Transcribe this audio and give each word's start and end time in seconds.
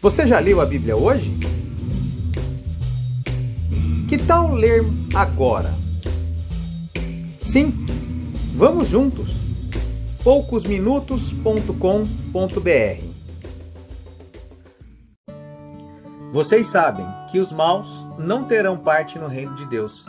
Você 0.00 0.28
já 0.28 0.38
leu 0.38 0.60
a 0.60 0.66
Bíblia 0.66 0.96
hoje? 0.96 1.36
Que 4.08 4.16
tal 4.16 4.54
ler 4.54 4.84
agora? 5.12 5.74
Sim, 7.40 7.74
vamos 8.54 8.88
juntos. 8.88 9.34
poucosminutos.com.br 10.22 13.02
Vocês 16.32 16.68
sabem 16.68 17.06
que 17.28 17.40
os 17.40 17.50
maus 17.50 18.06
não 18.16 18.44
terão 18.44 18.78
parte 18.78 19.18
no 19.18 19.26
reino 19.26 19.56
de 19.56 19.66
Deus. 19.66 20.06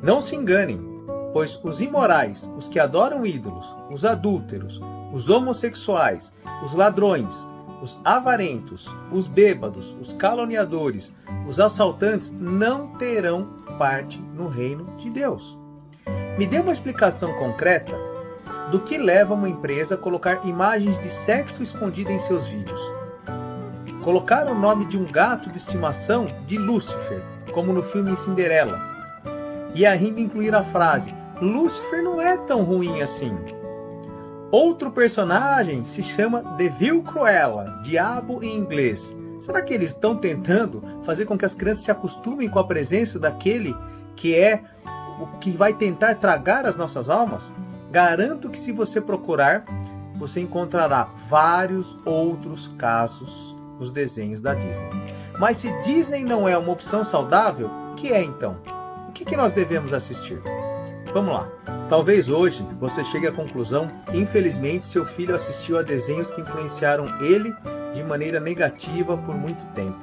Não 0.00 0.22
se 0.22 0.36
enganem, 0.36 0.80
pois 1.32 1.58
os 1.64 1.80
imorais, 1.80 2.48
os 2.56 2.68
que 2.68 2.78
adoram 2.78 3.26
ídolos, 3.26 3.74
os 3.90 4.04
adúlteros, 4.04 4.80
os 5.12 5.28
homossexuais, 5.28 6.36
os 6.64 6.72
ladrões, 6.72 7.48
os 7.82 8.00
avarentos, 8.04 8.92
os 9.12 9.26
bêbados, 9.26 9.96
os 10.00 10.12
caluniadores, 10.12 11.14
os 11.46 11.60
assaltantes 11.60 12.32
não 12.32 12.88
terão 12.96 13.48
parte 13.78 14.20
no 14.34 14.48
reino 14.48 14.84
de 14.96 15.10
Deus. 15.10 15.58
Me 16.36 16.46
dê 16.46 16.60
uma 16.60 16.72
explicação 16.72 17.32
concreta 17.34 17.96
do 18.70 18.80
que 18.80 18.98
leva 18.98 19.34
uma 19.34 19.48
empresa 19.48 19.94
a 19.94 19.98
colocar 19.98 20.46
imagens 20.46 20.98
de 20.98 21.10
sexo 21.10 21.62
escondido 21.62 22.10
em 22.10 22.18
seus 22.18 22.46
vídeos. 22.46 22.80
Colocar 24.02 24.46
o 24.46 24.58
nome 24.58 24.86
de 24.86 24.98
um 24.98 25.04
gato 25.04 25.50
de 25.50 25.58
estimação 25.58 26.26
de 26.46 26.56
Lúcifer, 26.56 27.22
como 27.52 27.72
no 27.72 27.82
filme 27.82 28.16
Cinderela. 28.16 28.80
E 29.74 29.84
ainda 29.84 30.20
incluir 30.20 30.54
a 30.54 30.62
frase: 30.62 31.14
Lúcifer 31.40 32.02
não 32.02 32.20
é 32.20 32.36
tão 32.36 32.62
ruim 32.62 33.02
assim. 33.02 33.36
Outro 34.50 34.90
personagem 34.90 35.84
se 35.84 36.02
chama 36.02 36.42
Devil 36.56 37.02
Cruella, 37.02 37.80
diabo 37.82 38.42
em 38.42 38.56
inglês. 38.56 39.14
Será 39.40 39.60
que 39.60 39.74
eles 39.74 39.90
estão 39.90 40.16
tentando 40.16 40.82
fazer 41.02 41.26
com 41.26 41.36
que 41.36 41.44
as 41.44 41.54
crianças 41.54 41.84
se 41.84 41.90
acostumem 41.90 42.48
com 42.48 42.58
a 42.58 42.64
presença 42.64 43.18
daquele 43.18 43.76
que 44.16 44.34
é 44.34 44.62
o 45.20 45.26
que 45.38 45.50
vai 45.50 45.74
tentar 45.74 46.14
tragar 46.14 46.64
as 46.64 46.78
nossas 46.78 47.10
almas? 47.10 47.54
Garanto 47.90 48.48
que 48.48 48.58
se 48.58 48.72
você 48.72 49.00
procurar, 49.00 49.64
você 50.16 50.40
encontrará 50.40 51.08
vários 51.28 51.98
outros 52.04 52.68
casos 52.78 53.54
nos 53.78 53.90
desenhos 53.90 54.40
da 54.40 54.54
Disney. 54.54 54.88
Mas 55.38 55.58
se 55.58 55.70
Disney 55.82 56.24
não 56.24 56.48
é 56.48 56.56
uma 56.56 56.72
opção 56.72 57.04
saudável, 57.04 57.70
o 57.92 57.94
que 57.94 58.12
é 58.12 58.22
então? 58.22 58.56
O 59.08 59.12
que, 59.12 59.24
que 59.24 59.36
nós 59.36 59.52
devemos 59.52 59.92
assistir? 59.92 60.40
Vamos 61.12 61.34
lá. 61.34 61.77
Talvez 61.88 62.28
hoje 62.28 62.66
você 62.78 63.02
chegue 63.02 63.26
à 63.26 63.32
conclusão 63.32 63.90
que 64.10 64.18
infelizmente 64.18 64.84
seu 64.84 65.06
filho 65.06 65.34
assistiu 65.34 65.78
a 65.78 65.82
desenhos 65.82 66.30
que 66.30 66.42
influenciaram 66.42 67.06
ele 67.22 67.54
de 67.94 68.04
maneira 68.04 68.38
negativa 68.38 69.16
por 69.16 69.34
muito 69.34 69.64
tempo. 69.74 69.98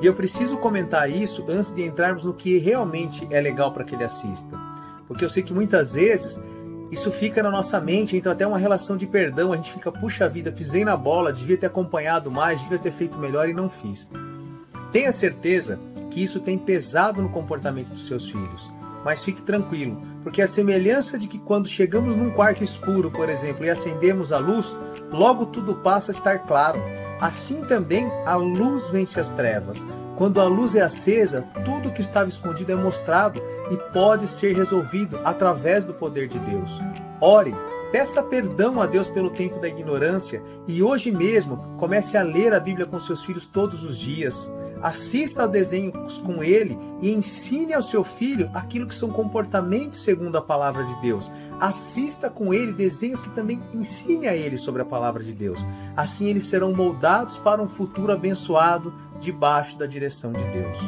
E 0.00 0.06
eu 0.06 0.14
preciso 0.14 0.56
comentar 0.56 1.10
isso 1.10 1.44
antes 1.48 1.74
de 1.74 1.84
entrarmos 1.84 2.24
no 2.24 2.32
que 2.32 2.56
realmente 2.56 3.28
é 3.30 3.40
legal 3.42 3.72
para 3.72 3.84
que 3.84 3.94
ele 3.94 4.04
assista. 4.04 4.58
Porque 5.06 5.22
eu 5.22 5.28
sei 5.28 5.42
que 5.42 5.52
muitas 5.52 5.94
vezes 5.94 6.42
isso 6.90 7.10
fica 7.10 7.42
na 7.42 7.50
nossa 7.50 7.78
mente, 7.78 8.16
entra 8.16 8.32
até 8.32 8.46
uma 8.46 8.58
relação 8.58 8.96
de 8.96 9.06
perdão, 9.06 9.52
a 9.52 9.56
gente 9.56 9.72
fica, 9.72 9.92
puxa 9.92 10.28
vida, 10.28 10.50
pisei 10.50 10.82
na 10.82 10.96
bola, 10.96 11.32
devia 11.32 11.58
ter 11.58 11.66
acompanhado 11.66 12.30
mais, 12.30 12.60
devia 12.60 12.78
ter 12.78 12.92
feito 12.92 13.18
melhor 13.18 13.48
e 13.48 13.52
não 13.52 13.68
fiz. 13.68 14.10
Tenha 14.92 15.12
certeza 15.12 15.78
que 16.10 16.22
isso 16.22 16.40
tem 16.40 16.56
pesado 16.56 17.20
no 17.20 17.28
comportamento 17.28 17.90
dos 17.90 18.06
seus 18.06 18.30
filhos. 18.30 18.70
Mas 19.06 19.22
fique 19.22 19.40
tranquilo, 19.40 20.02
porque 20.24 20.42
a 20.42 20.48
semelhança 20.48 21.16
de 21.16 21.28
que 21.28 21.38
quando 21.38 21.68
chegamos 21.68 22.16
num 22.16 22.28
quarto 22.28 22.64
escuro, 22.64 23.08
por 23.08 23.28
exemplo, 23.28 23.64
e 23.64 23.70
acendemos 23.70 24.32
a 24.32 24.38
luz, 24.38 24.76
logo 25.12 25.46
tudo 25.46 25.76
passa 25.76 26.10
a 26.10 26.12
estar 26.12 26.40
claro. 26.40 26.82
Assim 27.20 27.60
também 27.66 28.10
a 28.26 28.34
luz 28.34 28.88
vence 28.88 29.20
as 29.20 29.30
trevas. 29.30 29.86
Quando 30.16 30.40
a 30.40 30.48
luz 30.48 30.74
é 30.74 30.82
acesa, 30.82 31.46
tudo 31.64 31.92
que 31.92 32.00
estava 32.00 32.28
escondido 32.28 32.72
é 32.72 32.74
mostrado 32.74 33.40
e 33.70 33.76
pode 33.92 34.26
ser 34.26 34.56
resolvido 34.56 35.20
através 35.22 35.84
do 35.84 35.94
poder 35.94 36.26
de 36.26 36.40
Deus. 36.40 36.80
Ore, 37.20 37.54
peça 37.92 38.24
perdão 38.24 38.82
a 38.82 38.86
Deus 38.86 39.06
pelo 39.06 39.30
tempo 39.30 39.60
da 39.60 39.68
ignorância 39.68 40.42
e 40.66 40.82
hoje 40.82 41.12
mesmo 41.12 41.76
comece 41.78 42.16
a 42.18 42.22
ler 42.22 42.52
a 42.52 42.58
Bíblia 42.58 42.86
com 42.86 42.98
seus 42.98 43.24
filhos 43.24 43.46
todos 43.46 43.84
os 43.84 43.96
dias. 43.96 44.52
Assista 44.86 45.42
a 45.42 45.46
desenhos 45.48 46.16
com 46.18 46.44
ele 46.44 46.78
e 47.02 47.10
ensine 47.10 47.74
ao 47.74 47.82
seu 47.82 48.04
filho 48.04 48.48
aquilo 48.54 48.86
que 48.86 48.94
são 48.94 49.10
comportamentos 49.10 50.00
segundo 50.00 50.38
a 50.38 50.40
palavra 50.40 50.84
de 50.84 50.94
Deus. 51.00 51.28
Assista 51.58 52.30
com 52.30 52.54
ele 52.54 52.72
desenhos 52.72 53.20
que 53.20 53.30
também 53.30 53.60
ensine 53.74 54.28
a 54.28 54.36
ele 54.36 54.56
sobre 54.56 54.82
a 54.82 54.84
palavra 54.84 55.24
de 55.24 55.32
Deus. 55.32 55.66
Assim 55.96 56.28
eles 56.28 56.44
serão 56.44 56.72
moldados 56.72 57.36
para 57.36 57.60
um 57.60 57.66
futuro 57.66 58.12
abençoado 58.12 58.94
debaixo 59.18 59.76
da 59.76 59.86
direção 59.86 60.32
de 60.32 60.44
Deus. 60.52 60.78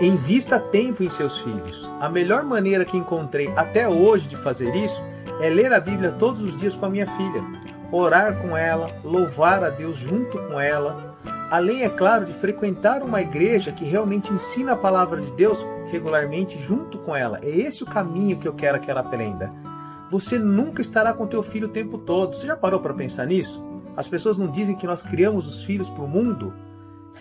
Invista 0.00 0.60
tempo 0.60 1.02
em 1.02 1.10
seus 1.10 1.38
filhos. 1.38 1.90
A 1.98 2.08
melhor 2.08 2.44
maneira 2.44 2.84
que 2.84 2.96
encontrei 2.96 3.48
até 3.56 3.88
hoje 3.88 4.28
de 4.28 4.36
fazer 4.36 4.72
isso 4.76 5.02
é 5.40 5.50
ler 5.50 5.72
a 5.72 5.80
Bíblia 5.80 6.12
todos 6.12 6.40
os 6.40 6.56
dias 6.56 6.76
com 6.76 6.86
a 6.86 6.90
minha 6.90 7.06
filha, 7.08 7.44
orar 7.90 8.40
com 8.40 8.56
ela, 8.56 8.86
louvar 9.02 9.64
a 9.64 9.70
Deus 9.70 9.98
junto 9.98 10.38
com 10.38 10.60
ela, 10.60 11.07
além, 11.50 11.82
é 11.82 11.88
claro, 11.88 12.24
de 12.24 12.32
frequentar 12.32 13.02
uma 13.02 13.20
igreja 13.20 13.72
que 13.72 13.84
realmente 13.84 14.32
ensina 14.32 14.72
a 14.72 14.76
palavra 14.76 15.20
de 15.20 15.32
Deus 15.32 15.64
regularmente 15.86 16.58
junto 16.58 16.98
com 16.98 17.14
ela. 17.14 17.38
É 17.42 17.48
esse 17.48 17.82
o 17.82 17.86
caminho 17.86 18.38
que 18.38 18.46
eu 18.46 18.54
quero 18.54 18.80
que 18.80 18.90
ela 18.90 19.00
aprenda. 19.00 19.52
Você 20.10 20.38
nunca 20.38 20.80
estará 20.80 21.12
com 21.12 21.26
teu 21.26 21.42
filho 21.42 21.66
o 21.66 21.70
tempo 21.70 21.98
todo. 21.98 22.34
Você 22.34 22.46
já 22.46 22.56
parou 22.56 22.80
para 22.80 22.94
pensar 22.94 23.26
nisso? 23.26 23.62
As 23.96 24.08
pessoas 24.08 24.38
não 24.38 24.50
dizem 24.50 24.76
que 24.76 24.86
nós 24.86 25.02
criamos 25.02 25.46
os 25.46 25.62
filhos 25.62 25.88
para 25.88 26.04
o 26.04 26.08
mundo? 26.08 26.54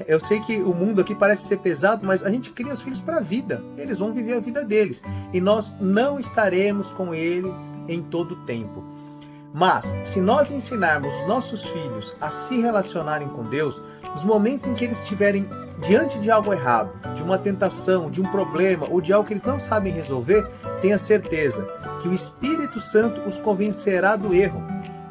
Eu 0.06 0.20
sei 0.20 0.40
que 0.40 0.58
o 0.62 0.74
mundo 0.74 1.02
aqui 1.02 1.16
parece 1.16 1.48
ser 1.48 1.58
pesado, 1.58 2.06
mas 2.06 2.24
a 2.24 2.30
gente 2.30 2.52
cria 2.52 2.72
os 2.72 2.82
filhos 2.82 3.02
para 3.02 3.18
a 3.18 3.22
vida. 3.22 3.64
Eles 3.78 3.98
vão 3.98 4.14
viver 4.14 4.34
a 4.34 4.40
vida 4.40 4.64
deles. 4.64 5.04
E 5.34 5.42
nós 5.42 5.74
não 5.80 6.20
estaremos 6.20 6.92
com 6.92 7.16
eles 7.16 7.74
em 7.88 8.02
todo 8.02 8.34
o 8.34 8.46
tempo. 8.46 8.84
Mas, 9.54 9.96
se 10.04 10.22
nós 10.22 10.52
ensinarmos 10.52 11.14
os 11.16 11.28
nossos 11.28 11.66
filhos 11.66 12.16
a 12.22 12.30
se 12.30 12.62
relacionarem 12.62 13.28
com 13.28 13.44
Deus, 13.44 13.82
nos 14.18 14.26
momentos 14.26 14.66
em 14.66 14.74
que 14.74 14.84
eles 14.84 15.00
estiverem 15.04 15.48
diante 15.80 16.18
de 16.18 16.32
algo 16.32 16.52
errado, 16.52 16.90
de 17.14 17.22
uma 17.22 17.38
tentação, 17.38 18.10
de 18.10 18.20
um 18.20 18.26
problema 18.32 18.88
ou 18.90 19.00
de 19.00 19.14
algo 19.14 19.28
que 19.28 19.34
eles 19.34 19.44
não 19.44 19.60
sabem 19.60 19.94
resolver, 19.94 20.44
tenha 20.82 20.98
certeza 20.98 21.64
que 22.02 22.08
o 22.08 22.14
Espírito 22.14 22.80
Santo 22.80 23.22
os 23.22 23.38
convencerá 23.38 24.16
do 24.16 24.34
erro 24.34 24.60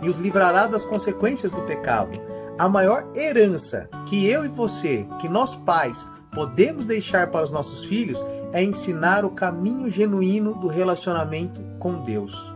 e 0.03 0.09
os 0.09 0.19
livrará 0.19 0.67
das 0.67 0.85
consequências 0.85 1.53
do 1.53 1.63
pecado. 1.63 2.21
A 2.59 2.69
maior 2.69 3.07
herança 3.15 3.89
que 4.07 4.27
eu 4.29 4.45
e 4.45 4.49
você, 4.49 5.07
que 5.21 5.29
nós 5.29 5.55
pais, 5.55 6.11
podemos 6.33 6.85
deixar 6.85 7.31
para 7.31 7.45
os 7.45 7.53
nossos 7.53 7.85
filhos 7.85 8.21
é 8.53 8.61
ensinar 8.61 9.25
o 9.25 9.31
caminho 9.31 9.89
genuíno 9.89 10.53
do 10.53 10.67
relacionamento 10.67 11.63
com 11.79 12.03
Deus. 12.03 12.53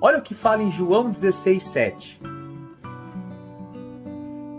Olha 0.00 0.18
o 0.18 0.22
que 0.22 0.32
fala 0.32 0.62
em 0.62 0.70
João 0.70 1.10
16:7. 1.10 2.20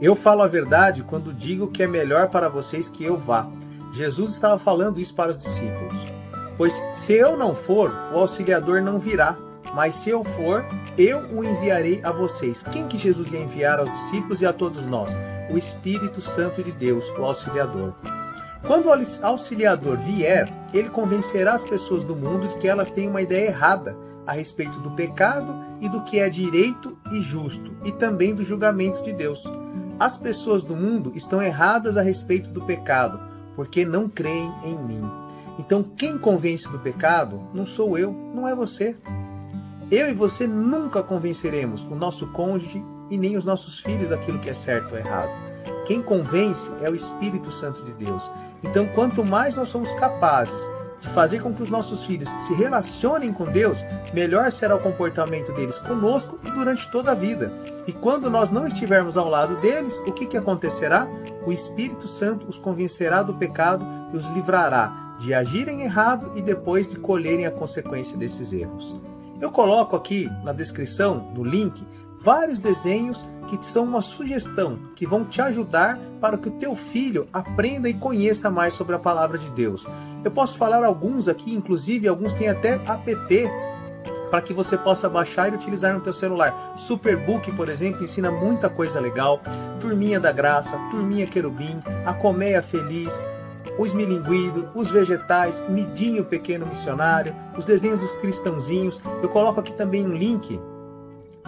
Eu 0.02 0.16
falo 0.16 0.42
a 0.42 0.48
verdade 0.48 1.04
quando 1.04 1.34
digo 1.34 1.68
que 1.68 1.84
é 1.84 1.88
melhor 1.88 2.30
para 2.30 2.48
vocês 2.48 2.88
que 2.90 3.04
eu 3.04 3.18
vá. 3.18 3.46
Jesus 3.92 4.32
estava 4.32 4.58
falando 4.58 4.98
isso 4.98 5.14
para 5.14 5.32
os 5.32 5.38
discípulos. 5.38 5.98
Pois 6.58 6.82
se 6.94 7.14
eu 7.14 7.36
não 7.36 7.54
for, 7.54 7.92
o 8.14 8.18
auxiliador 8.18 8.82
não 8.82 8.98
virá, 8.98 9.38
mas 9.74 9.98
se 9.98 10.10
eu 10.10 10.24
for, 10.24 10.66
eu 10.98 11.20
o 11.36 11.44
enviarei 11.44 12.00
a 12.02 12.12
vocês. 12.12 12.64
Quem 12.64 12.88
que 12.88 12.98
Jesus 12.98 13.34
ia 13.34 13.42
enviar 13.42 13.78
aos 13.78 13.92
discípulos 13.92 14.42
e 14.42 14.46
a 14.46 14.54
todos 14.54 14.86
nós? 14.86 15.14
O 15.50 15.58
Espírito 15.58 16.22
Santo 16.22 16.64
de 16.64 16.72
Deus, 16.72 17.10
o 17.18 17.26
auxiliador. 17.26 17.94
Quando 18.66 18.88
o 18.88 19.26
auxiliador 19.26 19.98
vier, 19.98 20.48
ele 20.74 20.90
convencerá 20.90 21.54
as 21.54 21.64
pessoas 21.66 22.06
do 22.06 22.16
mundo 22.16 22.48
de 22.48 22.56
que 22.56 22.70
elas 22.70 22.92
têm 22.92 23.10
uma 23.10 23.22
ideia 23.22 23.48
errada 23.48 23.98
a 24.26 24.32
respeito 24.32 24.80
do 24.80 24.92
pecado 24.92 25.54
e 25.82 25.90
do 25.90 26.04
que 26.04 26.20
é 26.20 26.30
direito 26.30 26.98
e 27.12 27.20
justo, 27.20 27.74
e 27.84 27.92
também 27.92 28.34
do 28.34 28.44
julgamento 28.44 29.02
de 29.02 29.12
Deus. 29.12 29.44
As 30.00 30.18
pessoas 30.18 30.64
do 30.64 30.78
mundo 30.78 31.12
estão 31.14 31.42
erradas 31.42 31.98
a 31.98 32.02
respeito 32.02 32.52
do 32.52 32.62
pecado, 32.62 33.20
porque 33.54 33.84
não 33.84 34.08
creem 34.08 34.50
em 34.64 34.78
mim. 34.78 35.04
Então, 35.60 35.84
quem 35.84 36.18
convence 36.18 36.72
do 36.72 36.80
pecado 36.80 37.42
não 37.54 37.66
sou 37.66 37.98
eu, 37.98 38.14
não 38.34 38.48
é 38.48 38.56
você. 38.56 38.96
Eu 39.92 40.08
e 40.08 40.14
você 40.14 40.48
nunca 40.48 41.04
convenceremos 41.04 41.84
o 41.84 41.96
nosso 41.96 42.28
cônjuge 42.28 42.82
e 43.10 43.18
nem 43.18 43.36
os 43.36 43.44
nossos 43.44 43.80
filhos 43.80 44.10
daquilo 44.10 44.40
que 44.40 44.50
é 44.50 44.54
certo 44.54 44.94
ou 44.94 44.98
errado. 44.98 45.32
Quem 45.86 46.02
convence 46.02 46.72
é 46.82 46.90
o 46.90 46.96
Espírito 46.96 47.52
Santo 47.52 47.84
de 47.84 47.92
Deus. 47.94 48.32
Então, 48.64 48.88
quanto 48.96 49.26
mais 49.26 49.58
nós 49.58 49.68
somos 49.68 49.92
capazes 49.94 50.66
de 51.00 51.08
fazer 51.08 51.42
com 51.42 51.54
que 51.54 51.64
os 51.64 51.70
nossos 51.70 52.04
filhos 52.06 52.30
se 52.40 52.54
relacionem 52.54 53.32
com 53.32 53.46
Deus, 53.46 53.84
melhor 54.14 54.52
será 54.52 54.76
o 54.76 54.82
comportamento 54.82 55.54
deles 55.54 55.78
conosco 55.78 56.40
e 56.44 56.52
durante 56.52 56.90
toda 56.92 57.12
a 57.12 57.16
vida. 57.16 57.52
E 57.88 57.94
quando 57.94 58.30
nós 58.30 58.52
não 58.52 58.68
estivermos 58.68 59.18
ao 59.18 59.30
lado 59.30 59.56
deles, 59.58 59.98
o 60.06 60.12
que, 60.12 60.28
que 60.28 60.38
acontecerá? 60.38 61.08
O 61.46 61.52
Espírito 61.52 62.08
Santo 62.08 62.48
os 62.48 62.58
convencerá 62.58 63.24
do 63.24 63.34
pecado 63.34 63.86
e 64.14 64.18
os 64.18 64.28
livrará 64.28 65.16
de 65.20 65.34
agirem 65.34 65.82
errado 65.82 66.32
e 66.36 66.42
depois 66.42 66.92
de 66.92 66.98
colherem 66.98 67.46
a 67.46 67.52
consequência 67.52 68.18
desses 68.18 68.54
erros. 68.54 68.96
Eu 69.40 69.52
coloco 69.52 69.96
aqui 69.96 70.30
na 70.44 70.52
descrição, 70.52 71.32
no 71.36 71.44
link, 71.44 71.86
vários 72.20 72.60
desenhos 72.60 73.26
que 73.48 73.66
são 73.66 73.84
uma 73.84 74.02
sugestão, 74.02 74.78
que 74.96 75.08
vão 75.08 75.26
te 75.26 75.42
ajudar 75.42 75.98
para 76.22 76.38
que 76.38 76.50
o 76.50 76.52
teu 76.52 76.76
filho 76.76 77.28
aprenda 77.34 77.90
e 77.90 77.94
conheça 77.94 78.50
mais 78.52 78.74
sobre 78.74 78.96
a 78.96 79.00
palavra 79.00 79.38
de 79.38 79.50
Deus. 79.52 79.88
Eu 80.24 80.30
posso 80.30 80.58
falar 80.58 80.84
alguns 80.84 81.28
aqui, 81.28 81.54
inclusive 81.54 82.08
alguns 82.08 82.34
têm 82.34 82.50
até 82.50 82.74
app 82.74 83.50
para 84.30 84.42
que 84.42 84.54
você 84.54 84.78
possa 84.78 85.10
baixar 85.10 85.52
e 85.52 85.56
utilizar 85.56 85.94
no 85.94 86.02
teu 86.02 86.14
celular. 86.14 86.74
Superbook, 86.76 87.52
por 87.54 87.68
exemplo, 87.68 88.04
ensina 88.04 88.30
muita 88.30 88.70
coisa 88.70 89.00
legal. 89.00 89.42
Turminha 89.80 90.20
da 90.20 90.32
Graça, 90.32 90.78
Turminha 90.92 91.26
Querubim, 91.26 91.82
A 92.06 92.14
Colmeia 92.14 92.62
Feliz, 92.62 93.26
o 93.80 93.86
esmilinguido, 93.86 94.70
os 94.76 94.92
vegetais, 94.92 95.64
midinho 95.68 96.24
pequeno 96.24 96.68
missionário, 96.68 97.34
os 97.58 97.66
desenhos 97.66 98.02
dos 98.02 98.12
cristãozinhos. 98.14 99.02
Eu 99.24 99.30
coloco 99.30 99.60
aqui 99.60 99.74
também 99.74 100.06
um 100.06 100.14
link 100.14 100.60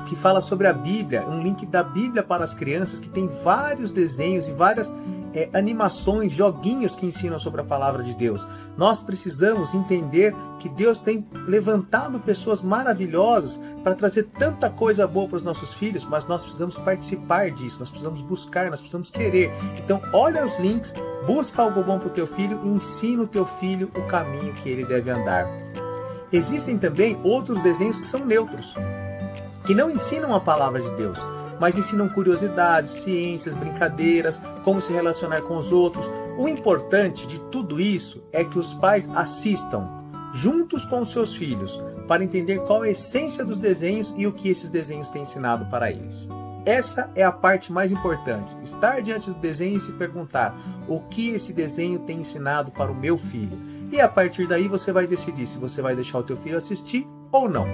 que 0.06 0.16
fala 0.16 0.42
sobre 0.42 0.68
a 0.68 0.74
Bíblia, 0.74 1.26
um 1.28 1.42
link 1.42 1.66
da 1.66 1.84
Bíblia 1.84 2.24
para 2.24 2.44
as 2.44 2.54
crianças 2.54 3.00
que 3.00 3.10
tem 3.10 3.28
vários 3.28 3.92
desenhos 3.92 4.48
e 4.48 4.52
várias 4.52 4.92
é, 5.34 5.50
animações, 5.54 6.32
joguinhos 6.34 6.96
que 6.96 7.06
ensinam 7.06 7.40
sobre 7.40 7.62
a 7.62 7.64
palavra 7.64 8.04
de 8.04 8.14
Deus. 8.14 8.46
Nós 8.78 9.02
precisamos 9.02 9.74
entender 9.74 10.36
que 10.60 10.70
Deus 10.70 11.00
tem 11.00 11.26
levantado 11.48 12.20
pessoas 12.20 12.62
maravilhosas 12.62 13.62
para 13.84 13.96
trazer 13.96 14.24
tanta 14.38 14.70
coisa 14.70 15.08
boa 15.08 15.28
para 15.28 15.38
os 15.38 15.46
nossos 15.46 15.74
filhos, 15.74 16.06
mas 16.06 16.28
nós 16.28 16.44
precisamos 16.44 16.78
participar 16.78 17.52
disso, 17.52 17.80
nós 17.80 17.90
precisamos 17.90 18.22
buscar, 18.22 18.70
nós 18.70 18.80
precisamos 18.80 19.10
querer. 19.10 19.52
Então, 19.78 20.02
olha 20.14 20.46
os 20.46 20.58
links, 20.60 20.94
busca 21.26 21.62
algo 21.62 21.84
bom 21.84 21.98
para 21.98 22.08
o 22.08 22.12
teu 22.12 22.28
filho 22.28 22.60
e 22.64 22.68
ensina 22.68 23.24
o 23.24 23.28
teu 23.28 23.46
filho 23.46 23.90
o 23.96 24.02
caminho 24.08 24.54
que 24.54 24.70
ele 24.70 24.86
deve 24.86 25.10
andar. 25.10 25.48
Existem 26.32 26.78
também 26.78 27.20
outros 27.24 27.62
desenhos 27.62 28.00
que 28.00 28.08
são 28.08 28.26
neutros, 28.26 28.76
que 29.66 29.76
não 29.76 29.90
ensinam 29.90 30.34
a 30.34 30.40
palavra 30.40 30.82
de 30.82 30.92
Deus, 30.92 31.20
mas 31.60 31.78
ensinam 31.78 32.10
curiosidades, 32.10 32.92
ciências, 32.92 33.54
brincadeiras, 33.54 34.42
como 34.64 34.82
se 34.82 34.92
relacionar 34.92 35.42
com 35.42 35.58
os 35.58 35.72
outros. 35.72 36.10
O 36.38 36.48
importante 36.48 37.28
de 37.28 37.40
tudo 37.40 37.80
isso 37.80 38.24
é 38.32 38.44
que 38.44 38.58
os 38.58 38.74
pais 38.74 39.10
assistam 39.14 39.88
juntos 40.34 40.86
com 40.86 41.00
os 41.00 41.12
seus 41.12 41.36
filhos 41.36 41.80
para 42.08 42.24
entender 42.24 42.60
qual 42.62 42.82
a 42.82 42.90
essência 42.90 43.46
dos 43.46 43.58
desenhos 43.58 44.14
e 44.18 44.26
o 44.26 44.34
que 44.34 44.50
esses 44.50 44.70
desenhos 44.70 45.10
têm 45.10 45.22
ensinado 45.22 45.66
para 45.68 45.92
eles. 45.92 46.30
Essa 46.66 47.10
é 47.16 47.24
a 47.24 47.32
parte 47.32 47.72
mais 47.72 47.92
importante, 47.92 48.56
estar 48.64 49.02
diante 49.02 49.30
do 49.30 49.40
desenho 49.40 49.78
e 49.78 49.82
se 49.82 49.92
perguntar 49.94 50.56
o 50.88 51.00
que 51.00 51.30
esse 51.30 51.54
desenho 51.54 52.00
tem 52.00 52.20
ensinado 52.20 52.72
para 52.72 52.92
o 52.92 52.96
meu 52.96 53.18
filho. 53.18 53.58
E 53.92 54.00
a 54.00 54.08
partir 54.08 54.48
daí 54.48 54.68
você 54.68 54.92
vai 54.92 55.08
decidir 55.08 55.48
se 55.48 55.58
você 55.58 55.82
vai 55.82 55.96
deixar 55.96 56.20
o 56.20 56.24
teu 56.24 56.38
filho 56.38 56.58
assistir 56.58 57.08
ou 57.32 57.50
não. 57.50 57.66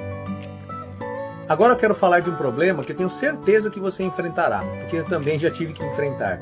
Agora 1.50 1.74
eu 1.74 1.78
quero 1.78 1.96
falar 1.96 2.20
de 2.20 2.30
um 2.30 2.36
problema 2.36 2.84
que 2.84 2.92
eu 2.92 2.96
tenho 2.96 3.10
certeza 3.10 3.70
que 3.70 3.80
você 3.80 4.04
enfrentará, 4.04 4.64
porque 4.82 4.98
eu 4.98 5.06
também 5.06 5.40
já 5.40 5.50
tive 5.50 5.72
que 5.72 5.86
enfrentar. 5.86 6.40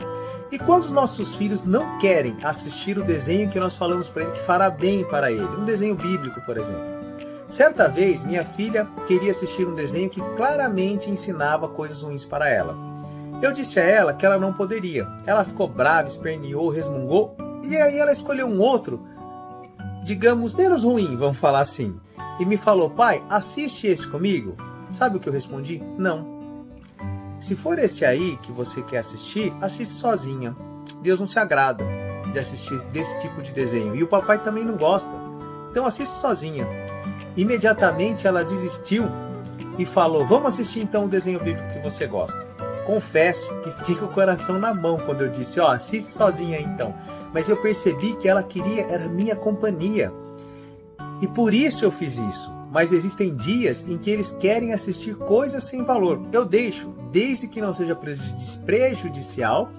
E 0.51 0.57
quando 0.57 0.85
os 0.85 0.91
nossos 0.91 1.35
filhos 1.35 1.63
não 1.63 1.99
querem 1.99 2.35
assistir 2.43 2.97
o 2.97 3.03
desenho 3.03 3.49
que 3.49 3.59
nós 3.59 3.75
falamos 3.75 4.09
para 4.09 4.23
ele 4.23 4.31
que 4.31 4.39
fará 4.39 4.67
bem 4.67 5.03
para 5.03 5.31
ele, 5.31 5.43
um 5.43 5.63
desenho 5.63 5.93
bíblico, 5.93 6.41
por 6.41 6.57
exemplo. 6.57 6.83
Certa 7.47 7.87
vez, 7.87 8.23
minha 8.23 8.43
filha 8.43 8.87
queria 9.05 9.29
assistir 9.29 9.67
um 9.67 9.75
desenho 9.75 10.09
que 10.09 10.21
claramente 10.35 11.11
ensinava 11.11 11.69
coisas 11.69 12.01
ruins 12.01 12.25
para 12.25 12.49
ela. 12.49 12.75
Eu 13.43 13.51
disse 13.51 13.79
a 13.79 13.83
ela 13.83 14.13
que 14.13 14.25
ela 14.25 14.39
não 14.39 14.53
poderia. 14.53 15.07
Ela 15.27 15.43
ficou 15.43 15.67
brava, 15.67 16.07
esperneou, 16.07 16.69
resmungou, 16.69 17.35
e 17.63 17.77
aí 17.77 17.99
ela 17.99 18.11
escolheu 18.11 18.47
um 18.47 18.59
outro, 18.59 19.05
digamos, 20.03 20.53
menos 20.55 20.83
ruim, 20.83 21.15
vamos 21.15 21.37
falar 21.37 21.59
assim. 21.59 21.99
E 22.39 22.45
me 22.45 22.57
falou: 22.57 22.89
pai, 22.89 23.23
assiste 23.29 23.85
esse 23.85 24.07
comigo. 24.07 24.55
Sabe 24.95 25.17
o 25.17 25.19
que 25.19 25.27
eu 25.27 25.33
respondi? 25.33 25.83
Não. 25.97 26.39
Se 27.37 27.53
for 27.53 27.77
esse 27.77 28.05
aí 28.05 28.37
que 28.41 28.49
você 28.49 28.81
quer 28.81 28.99
assistir, 28.99 29.53
assiste 29.59 29.93
sozinha. 29.93 30.55
Deus 31.01 31.19
não 31.19 31.27
se 31.27 31.37
agrada 31.37 31.85
de 32.31 32.39
assistir 32.39 32.81
desse 32.85 33.19
tipo 33.19 33.41
de 33.41 33.51
desenho 33.51 33.93
e 33.93 34.01
o 34.03 34.07
papai 34.07 34.41
também 34.41 34.63
não 34.63 34.77
gosta. 34.77 35.11
Então 35.69 35.85
assiste 35.85 36.13
sozinha. 36.13 36.65
Imediatamente 37.35 38.25
ela 38.25 38.45
desistiu 38.45 39.03
e 39.77 39.85
falou: 39.85 40.25
Vamos 40.25 40.53
assistir 40.53 40.79
então 40.79 41.03
o 41.03 41.09
desenho 41.09 41.41
bíblico 41.41 41.73
que 41.73 41.79
você 41.79 42.07
gosta. 42.07 42.39
Confesso 42.85 43.53
que 43.63 43.71
fiquei 43.71 43.95
com 43.95 44.05
o 44.05 44.13
coração 44.13 44.57
na 44.57 44.73
mão 44.73 44.97
quando 44.97 45.25
eu 45.25 45.29
disse: 45.29 45.59
Ó, 45.59 45.65
oh, 45.65 45.71
assiste 45.71 46.09
sozinha 46.09 46.57
então. 46.57 46.95
Mas 47.33 47.49
eu 47.49 47.57
percebi 47.57 48.15
que 48.15 48.29
ela 48.29 48.41
queria 48.41 48.83
era 48.83 49.09
minha 49.09 49.35
companhia. 49.35 50.09
E 51.21 51.27
por 51.27 51.53
isso 51.53 51.83
eu 51.83 51.91
fiz 51.91 52.17
isso 52.17 52.55
mas 52.75 52.91
existem 52.91 53.33
dias 53.33 53.85
em 53.87 53.97
que 53.97 54.11
eles 54.11 54.33
querem 54.33 54.73
assistir 54.73 55.15
coisas 55.15 55.63
sem 55.63 55.81
valor. 55.85 56.21
Eu 56.33 56.43
deixo, 56.43 56.89
desde 57.09 57.47
que 57.47 57.61
não 57.61 57.73
seja 57.73 57.97
prejudicial 58.65 59.71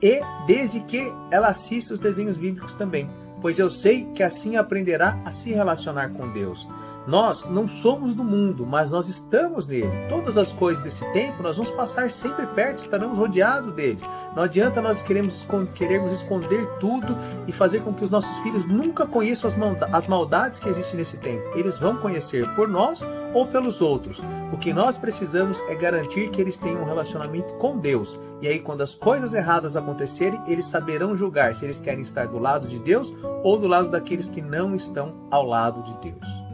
e 0.00 0.20
desde 0.46 0.78
que 0.78 1.12
ela 1.32 1.48
assista 1.48 1.94
os 1.94 1.98
desenhos 1.98 2.36
bíblicos 2.36 2.74
também, 2.74 3.10
pois 3.40 3.58
eu 3.58 3.68
sei 3.68 4.04
que 4.14 4.22
assim 4.22 4.54
aprenderá 4.54 5.20
a 5.24 5.32
se 5.32 5.52
relacionar 5.52 6.10
com 6.10 6.32
Deus. 6.32 6.68
Nós 7.08 7.46
não 7.46 7.66
somos 7.66 8.14
do 8.14 8.22
mundo, 8.22 8.66
mas 8.66 8.90
nós 8.90 9.08
estamos 9.08 9.66
nele. 9.66 9.90
Todas 10.10 10.36
as 10.36 10.52
coisas 10.52 10.84
desse 10.84 11.10
tempo 11.14 11.42
nós 11.42 11.56
vamos 11.56 11.72
passar 11.72 12.10
sempre 12.10 12.46
perto, 12.48 12.76
estaremos 12.76 13.16
rodeados 13.16 13.72
deles. 13.72 14.06
Não 14.36 14.42
adianta 14.42 14.82
nós 14.82 15.02
queremos, 15.02 15.48
queremos 15.74 16.12
esconder 16.12 16.66
tudo 16.78 17.16
e 17.46 17.52
fazer 17.52 17.80
com 17.80 17.94
que 17.94 18.04
os 18.04 18.10
nossos 18.10 18.36
filhos 18.40 18.66
nunca 18.66 19.06
conheçam 19.06 19.48
as 19.90 20.06
maldades 20.06 20.60
que 20.60 20.68
existem 20.68 20.98
nesse 20.98 21.16
tempo. 21.16 21.42
Eles 21.56 21.78
vão 21.78 21.96
conhecer 21.96 22.46
por 22.54 22.68
nós 22.68 23.02
ou 23.32 23.46
pelos 23.46 23.80
outros. 23.80 24.20
O 24.52 24.58
que 24.58 24.74
nós 24.74 24.98
precisamos 24.98 25.62
é 25.66 25.74
garantir 25.74 26.28
que 26.28 26.42
eles 26.42 26.58
tenham 26.58 26.82
um 26.82 26.86
relacionamento 26.86 27.54
com 27.54 27.78
Deus. 27.78 28.20
E 28.42 28.48
aí, 28.48 28.58
quando 28.58 28.82
as 28.82 28.94
coisas 28.94 29.32
erradas 29.32 29.78
acontecerem, 29.78 30.42
eles 30.46 30.66
saberão 30.66 31.16
julgar 31.16 31.54
se 31.54 31.64
eles 31.64 31.80
querem 31.80 32.02
estar 32.02 32.26
do 32.26 32.38
lado 32.38 32.68
de 32.68 32.78
Deus 32.78 33.14
ou 33.42 33.58
do 33.58 33.66
lado 33.66 33.88
daqueles 33.88 34.28
que 34.28 34.42
não 34.42 34.74
estão 34.74 35.14
ao 35.30 35.46
lado 35.46 35.82
de 35.82 36.10
Deus. 36.10 36.47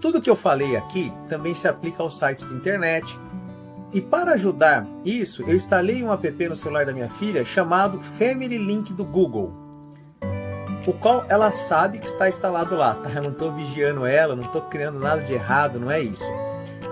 Tudo 0.00 0.22
que 0.22 0.30
eu 0.30 0.36
falei 0.36 0.76
aqui 0.76 1.12
também 1.28 1.54
se 1.54 1.66
aplica 1.66 2.02
aos 2.02 2.18
sites 2.18 2.48
de 2.48 2.54
internet. 2.54 3.18
E 3.92 4.00
para 4.00 4.32
ajudar 4.32 4.86
isso, 5.04 5.42
eu 5.42 5.54
instalei 5.54 6.02
um 6.04 6.12
app 6.12 6.48
no 6.48 6.54
celular 6.54 6.84
da 6.86 6.92
minha 6.92 7.08
filha 7.08 7.44
chamado 7.44 8.00
Family 8.00 8.58
Link 8.58 8.92
do 8.92 9.04
Google, 9.04 9.52
o 10.86 10.92
qual 10.92 11.24
ela 11.28 11.50
sabe 11.50 11.98
que 11.98 12.06
está 12.06 12.28
instalado 12.28 12.76
lá. 12.76 12.94
Tá? 12.94 13.10
Eu 13.10 13.22
não 13.22 13.30
estou 13.30 13.52
vigiando 13.52 14.06
ela, 14.06 14.36
não 14.36 14.42
estou 14.42 14.62
criando 14.62 14.98
nada 14.98 15.22
de 15.22 15.32
errado, 15.32 15.80
não 15.80 15.90
é 15.90 16.00
isso. 16.00 16.24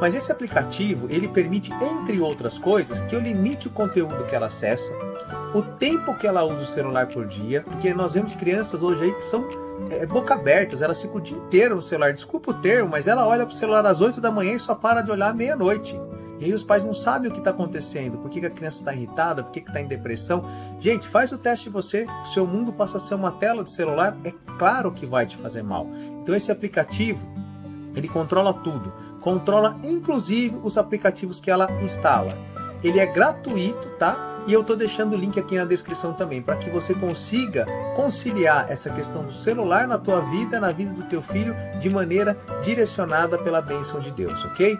Mas 0.01 0.15
esse 0.15 0.31
aplicativo 0.33 1.07
ele 1.11 1.29
permite, 1.29 1.73
entre 1.75 2.21
outras 2.21 2.59
coisas, 2.59 3.01
que 3.03 3.15
eu 3.15 3.21
limite 3.21 3.69
o 3.69 3.71
conteúdo 3.71 4.25
que 4.25 4.35
ela 4.35 4.47
acessa, 4.47 4.93
o 5.57 5.63
tempo 5.63 6.15
que 6.15 6.27
ela 6.27 6.45
usa 6.45 6.63
o 6.63 6.67
celular 6.67 7.07
por 7.07 7.27
dia, 7.27 7.63
porque 7.63 7.95
nós 7.95 8.13
vemos 8.13 8.35
crianças 8.35 8.83
hoje 8.83 9.05
aí 9.05 9.15
que 9.15 9.25
são 9.25 9.49
é, 9.91 10.05
boca 10.05 10.35
abertas, 10.35 10.83
elas 10.83 11.01
ficam 11.01 11.17
o 11.17 11.21
dia 11.21 11.37
inteiro 11.37 11.77
no 11.77 11.83
celular. 11.83 12.13
Desculpa 12.13 12.51
o 12.51 12.55
termo, 12.55 12.91
mas 12.91 13.07
ela 13.07 13.27
olha 13.27 13.47
para 13.47 13.55
o 13.55 13.57
celular 13.57 13.85
às 13.87 14.01
8 14.01 14.21
da 14.21 14.31
manhã 14.31 14.53
e 14.53 14.59
só 14.59 14.75
para 14.75 15.01
de 15.01 15.11
olhar 15.11 15.31
à 15.31 15.35
meia-noite. 15.35 15.99
E 16.39 16.45
aí 16.45 16.53
os 16.53 16.63
pais 16.63 16.85
não 16.85 16.93
sabem 16.93 17.31
o 17.31 17.33
que 17.33 17.39
está 17.39 17.51
acontecendo, 17.51 18.19
por 18.19 18.31
que, 18.31 18.41
que 18.41 18.47
a 18.47 18.51
criança 18.51 18.81
está 18.81 18.93
irritada, 18.93 19.43
por 19.43 19.51
que 19.51 19.61
está 19.61 19.81
em 19.81 19.87
depressão. 19.87 20.45
Gente, 20.79 21.09
faz 21.09 21.33
o 21.33 21.39
teste 21.39 21.65
de 21.65 21.71
você, 21.71 22.07
o 22.23 22.27
seu 22.27 22.47
mundo 22.47 22.71
passa 22.71 22.99
a 22.99 23.01
ser 23.01 23.15
uma 23.15 23.33
tela 23.33 23.65
de 23.65 23.71
celular, 23.71 24.15
é 24.25 24.35
claro 24.59 24.93
que 24.93 25.07
vai 25.07 25.25
te 25.25 25.39
fazer 25.39 25.63
mal. 25.63 25.89
Então 26.23 26.35
esse 26.35 26.53
aplicativo, 26.53 27.27
ele 27.95 28.09
controla 28.09 28.53
tudo, 28.53 28.93
controla 29.23 29.79
inclusive 29.83 30.61
os 30.63 30.77
aplicativos 30.77 31.41
que 31.41 31.51
ela 31.51 31.67
instala. 31.83 32.37
Ele 32.85 33.01
é 33.01 33.07
gratuito, 33.07 33.89
tá? 33.99 34.36
E 34.47 34.53
eu 34.53 34.61
estou 34.61 34.77
deixando 34.77 35.15
o 35.15 35.17
link 35.17 35.39
aqui 35.41 35.57
na 35.57 35.65
descrição 35.65 36.13
também 36.13 36.41
para 36.41 36.57
que 36.57 36.71
você 36.71 36.95
consiga 36.95 37.67
conciliar 37.97 38.71
essa 38.71 38.89
questão 38.91 39.25
do 39.25 39.33
celular 39.33 39.89
na 39.89 39.99
tua 39.99 40.21
vida, 40.21 40.61
na 40.61 40.71
vida 40.71 40.95
do 40.95 41.03
teu 41.03 41.21
filho, 41.21 41.55
de 41.81 41.91
maneira 41.91 42.39
direcionada 42.63 43.37
pela 43.39 43.61
bênção 43.61 43.99
de 43.99 44.13
Deus, 44.13 44.45
ok? 44.45 44.79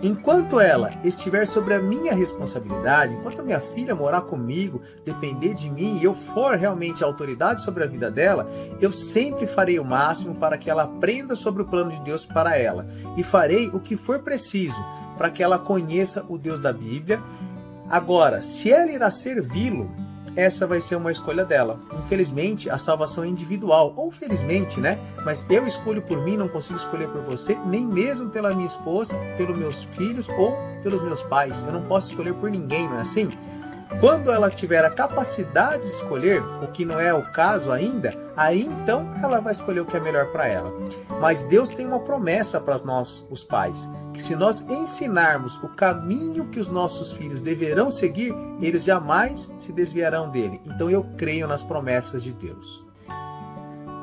Enquanto 0.00 0.60
ela 0.60 0.90
estiver 1.02 1.46
sobre 1.46 1.74
a 1.74 1.80
minha 1.80 2.14
responsabilidade, 2.14 3.14
enquanto 3.14 3.40
a 3.40 3.42
minha 3.42 3.58
filha 3.58 3.96
morar 3.96 4.20
comigo, 4.20 4.80
depender 5.04 5.54
de 5.54 5.68
mim 5.68 5.98
e 5.98 6.04
eu 6.04 6.14
for 6.14 6.54
realmente 6.54 7.02
autoridade 7.02 7.64
sobre 7.64 7.82
a 7.82 7.86
vida 7.86 8.08
dela, 8.08 8.48
eu 8.80 8.92
sempre 8.92 9.44
farei 9.46 9.78
o 9.80 9.84
máximo 9.84 10.36
para 10.36 10.56
que 10.56 10.70
ela 10.70 10.84
aprenda 10.84 11.34
sobre 11.34 11.62
o 11.62 11.64
plano 11.64 11.90
de 11.90 12.00
Deus 12.02 12.24
para 12.24 12.56
ela 12.56 12.86
e 13.16 13.24
farei 13.24 13.68
o 13.68 13.80
que 13.80 13.96
for 13.96 14.20
preciso 14.20 14.78
para 15.16 15.30
que 15.30 15.42
ela 15.42 15.58
conheça 15.58 16.24
o 16.28 16.38
Deus 16.38 16.60
da 16.60 16.72
Bíblia 16.72 17.20
Agora, 17.90 18.42
se 18.42 18.70
ela 18.70 18.90
irá 18.90 19.10
servi-lo, 19.10 19.90
essa 20.36 20.66
vai 20.66 20.80
ser 20.80 20.94
uma 20.94 21.10
escolha 21.10 21.44
dela. 21.44 21.80
Infelizmente, 21.98 22.70
a 22.70 22.78
salvação 22.78 23.24
é 23.24 23.26
individual, 23.26 23.92
ou 23.96 24.10
felizmente, 24.10 24.78
né? 24.78 24.98
Mas 25.24 25.44
eu 25.50 25.66
escolho 25.66 26.00
por 26.00 26.22
mim, 26.22 26.36
não 26.36 26.48
consigo 26.48 26.78
escolher 26.78 27.08
por 27.08 27.22
você, 27.22 27.56
nem 27.66 27.84
mesmo 27.84 28.30
pela 28.30 28.54
minha 28.54 28.66
esposa, 28.66 29.16
pelos 29.36 29.58
meus 29.58 29.82
filhos 29.82 30.28
ou 30.28 30.56
pelos 30.82 31.00
meus 31.00 31.22
pais. 31.22 31.64
Eu 31.64 31.72
não 31.72 31.82
posso 31.82 32.10
escolher 32.10 32.34
por 32.34 32.50
ninguém, 32.50 32.88
não 32.88 32.98
é 32.98 33.00
assim? 33.00 33.28
Quando 34.00 34.30
ela 34.30 34.48
tiver 34.48 34.84
a 34.84 34.90
capacidade 34.90 35.82
de 35.82 35.88
escolher, 35.88 36.40
o 36.62 36.68
que 36.68 36.84
não 36.84 37.00
é 37.00 37.12
o 37.12 37.22
caso 37.32 37.72
ainda, 37.72 38.14
aí 38.36 38.62
então 38.62 39.10
ela 39.20 39.40
vai 39.40 39.52
escolher 39.52 39.80
o 39.80 39.86
que 39.86 39.96
é 39.96 40.00
melhor 40.00 40.26
para 40.26 40.46
ela. 40.46 40.72
Mas 41.20 41.42
Deus 41.42 41.70
tem 41.70 41.86
uma 41.86 41.98
promessa 41.98 42.60
para 42.60 42.78
nós, 42.78 43.26
os 43.28 43.42
pais, 43.42 43.88
que 44.12 44.22
se 44.22 44.36
nós 44.36 44.64
ensinarmos 44.68 45.56
o 45.56 45.68
caminho 45.68 46.46
que 46.46 46.60
os 46.60 46.70
nossos 46.70 47.12
filhos 47.12 47.40
deverão 47.40 47.90
seguir, 47.90 48.32
eles 48.60 48.84
jamais 48.84 49.52
se 49.58 49.72
desviarão 49.72 50.30
dele. 50.30 50.60
Então 50.64 50.88
eu 50.88 51.04
creio 51.16 51.48
nas 51.48 51.64
promessas 51.64 52.22
de 52.22 52.32
Deus. 52.32 52.86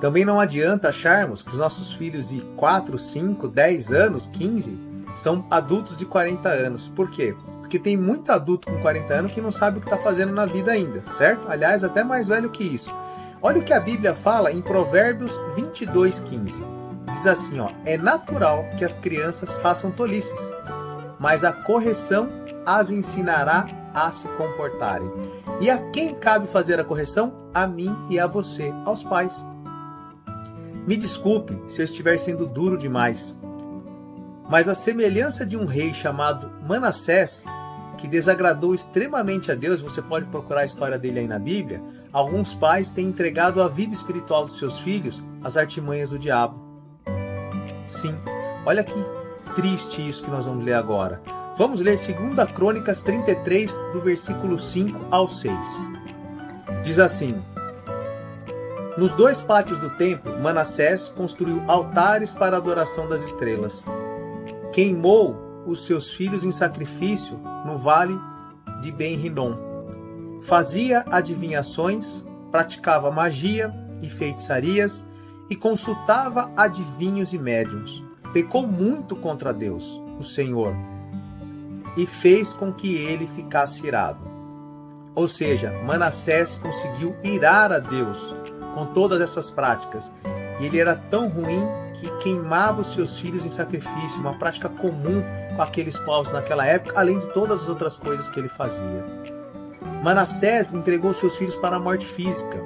Também 0.02 0.26
não 0.26 0.42
adianta 0.42 0.90
acharmos 0.90 1.42
que 1.42 1.52
os 1.52 1.58
nossos 1.58 1.94
filhos 1.94 2.30
de 2.30 2.42
4, 2.58 2.98
5, 2.98 3.48
10 3.48 3.94
anos, 3.94 4.28
15, 4.28 4.78
são 5.16 5.46
adultos 5.50 5.98
de 5.98 6.06
40 6.06 6.50
anos. 6.50 6.88
Por 6.90 7.10
quê? 7.10 7.34
Porque 7.66 7.80
tem 7.80 7.98
muito 7.98 8.32
adulto 8.32 8.72
com 8.72 8.80
40 8.80 9.12
anos 9.12 9.32
que 9.32 9.42
não 9.42 9.52
sabe 9.52 9.78
o 9.78 9.82
que 9.82 9.88
está 9.88 9.98
fazendo 9.98 10.32
na 10.32 10.46
vida 10.46 10.72
ainda, 10.72 11.04
certo? 11.10 11.50
Aliás, 11.50 11.84
até 11.84 12.04
mais 12.04 12.28
velho 12.28 12.52
que 12.52 12.64
isso. 12.64 12.96
Olha 13.42 13.60
o 13.60 13.64
que 13.64 13.74
a 13.74 13.80
Bíblia 13.80 14.14
fala 14.14 14.52
em 14.52 14.62
Provérbios 14.62 15.36
22, 15.56 16.20
15. 16.20 16.64
Diz 17.12 17.26
assim: 17.26 17.60
ó, 17.60 17.68
é 17.84 17.98
natural 17.98 18.66
que 18.78 18.86
as 18.86 19.00
crianças 19.00 19.58
façam 19.58 19.90
tolices, 19.90 20.54
mas 21.20 21.44
a 21.44 21.52
correção 21.52 22.30
as 22.68 22.92
ensinará 22.92 23.66
a 23.96 24.12
se 24.12 24.28
comportarem. 24.28 25.12
E 25.60 25.68
a 25.68 25.80
quem 25.90 26.14
cabe 26.14 26.48
fazer 26.48 26.80
a 26.80 26.84
correção? 26.84 27.34
A 27.52 27.66
mim 27.66 27.98
e 28.12 28.20
a 28.20 28.28
você, 28.28 28.72
aos 28.86 29.04
pais. 29.04 29.44
Me 30.86 30.96
desculpe 30.96 31.60
se 31.68 31.82
eu 31.82 31.86
estiver 31.86 32.20
sendo 32.20 32.46
duro 32.46 32.78
demais, 32.78 33.36
mas 34.50 34.70
a 34.70 34.76
semelhança 34.76 35.46
de 35.46 35.58
um 35.58 35.66
rei 35.66 35.94
chamado 35.94 36.52
Manassés, 36.68 37.44
que 37.96 38.08
desagradou 38.08 38.74
extremamente 38.74 39.52
a 39.52 39.56
Deus, 39.56 39.82
você 39.82 40.02
pode 40.02 40.26
procurar 40.26 40.62
a 40.62 40.66
história 40.66 40.98
dele 40.98 41.20
aí 41.20 41.28
na 41.28 41.40
Bíblia, 41.40 41.82
alguns 42.12 42.54
pais 42.54 42.90
têm 42.90 43.08
entregado 43.08 43.62
a 43.62 43.68
vida 43.68 43.94
espiritual 43.94 44.46
dos 44.46 44.58
seus 44.58 44.78
filhos 44.78 45.24
às 45.44 45.58
artimanhas 45.58 46.10
do 46.10 46.20
diabo. 46.20 46.60
Sim, 47.88 48.16
olha 48.66 48.84
que 48.84 48.94
triste 49.56 50.08
isso 50.08 50.24
que 50.24 50.32
nós 50.32 50.46
vamos 50.46 50.64
ler 50.64 50.74
agora. 50.74 51.22
Vamos 51.58 51.80
ler 51.80 51.96
2 51.96 52.52
Crônicas 52.52 53.02
33, 53.02 53.76
do 53.94 54.02
versículo 54.02 54.60
5 54.60 55.08
ao 55.10 55.28
6. 55.28 55.90
Diz 56.84 57.00
assim: 57.00 57.34
Nos 58.98 59.14
dois 59.14 59.40
pátios 59.40 59.80
do 59.80 59.90
templo, 59.92 60.38
Manassés 60.40 61.08
construiu 61.08 61.64
altares 61.68 62.34
para 62.34 62.58
a 62.58 62.60
adoração 62.60 63.08
das 63.08 63.26
estrelas 63.26 63.86
queimou 64.76 65.45
os 65.66 65.86
seus 65.86 66.14
filhos 66.14 66.44
em 66.44 66.52
sacrifício 66.52 67.40
no 67.66 67.78
vale 67.78 68.20
de 68.82 68.92
Ben-Rinom. 68.92 69.56
Fazia 70.42 71.04
adivinhações, 71.10 72.26
praticava 72.52 73.12
magia 73.12 73.74
e 74.02 74.08
feitiçarias 74.08 75.10
e 75.50 75.56
consultava 75.56 76.52
adivinhos 76.56 77.34
e 77.34 77.38
médiuns. 77.38 78.04
Pecou 78.34 78.68
muito 78.68 79.16
contra 79.16 79.54
Deus, 79.54 80.00
o 80.20 80.24
Senhor, 80.24 80.76
e 81.96 82.06
fez 82.06 82.52
com 82.52 82.72
que 82.72 82.96
ele 82.96 83.26
ficasse 83.28 83.88
irado. 83.88 84.20
Ou 85.16 85.28
seja, 85.28 85.72
Manassés 85.86 86.56
conseguiu 86.56 87.16
irar 87.24 87.72
a 87.72 87.80
Deus 87.80 88.36
com 88.74 88.86
todas 88.88 89.22
essas 89.22 89.50
práticas 89.50 90.12
e 90.60 90.66
ele 90.66 90.80
era 90.80 90.96
tão 90.96 91.28
ruim 91.28 91.62
que 91.94 92.10
queimava 92.20 92.82
os 92.82 92.94
seus 92.94 93.18
filhos 93.20 93.46
em 93.46 93.50
sacrifício, 93.50 94.20
uma 94.20 94.34
prática 94.34 94.70
comum 94.70 95.24
com 95.56 95.62
aqueles 95.62 95.98
povos 95.98 96.32
naquela 96.32 96.66
época, 96.66 97.00
além 97.00 97.20
de 97.20 97.28
todas 97.34 97.62
as 97.62 97.70
outras 97.70 97.96
coisas 97.96 98.30
que 98.30 98.40
ele 98.40 98.50
fazia. 98.50 99.06
Manassés 100.04 100.74
entregou 100.74 101.14
seus 101.14 101.36
filhos 101.36 101.56
para 101.56 101.78
a 101.78 101.80
morte 101.80 102.06
física. 102.06 102.58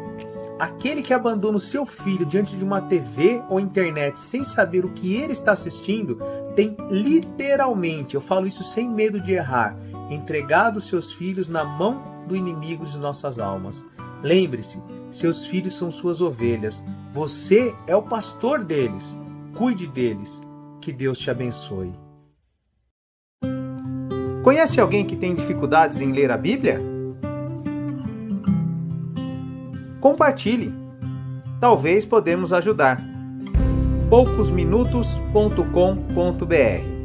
Aquele 0.60 1.02
que 1.02 1.14
abandona 1.14 1.58
o 1.58 1.62
seu 1.62 1.86
filho 1.86 2.26
diante 2.26 2.56
de 2.56 2.64
uma 2.66 2.82
TV 2.82 3.42
ou 3.50 3.62
internet 3.62 4.20
sem 4.20 4.44
saber 4.44 4.84
o 4.84 4.90
que 4.90 5.16
ele 5.16 5.32
está 5.32 5.54
assistindo, 5.54 6.20
tem 6.54 6.76
literalmente, 6.90 8.16
eu 8.16 8.22
falo 8.22 8.46
isso 8.46 8.64
sem 8.64 8.90
medo 8.90 9.22
de 9.22 9.32
errar, 9.32 9.78
entregado 10.10 10.82
seus 10.82 11.14
filhos 11.14 11.48
na 11.48 11.64
mão 11.64 12.26
do 12.28 12.36
inimigo 12.36 12.86
de 12.86 13.00
nossas 13.00 13.40
almas. 13.40 13.86
Lembre-se, 14.22 14.82
seus 15.12 15.46
filhos 15.46 15.76
são 15.76 15.92
suas 15.92 16.22
ovelhas. 16.22 16.84
Você 17.14 17.74
é 17.88 17.96
o 17.96 18.02
pastor 18.02 18.64
deles. 18.64 19.18
Cuide 19.56 19.88
deles. 19.88 20.42
Que 20.82 20.94
Deus 20.94 21.20
te 21.20 21.32
abençoe. 21.32 21.92
Conhece 24.44 24.80
alguém 24.80 25.06
que 25.06 25.16
tem 25.16 25.36
dificuldades 25.36 26.00
em 26.00 26.12
ler 26.12 26.32
a 26.32 26.38
Bíblia? 26.38 26.80
Compartilhe. 30.00 30.74
Talvez 31.60 32.06
podemos 32.06 32.54
ajudar. 32.54 33.04
poucosminutos.com.br 34.10 36.99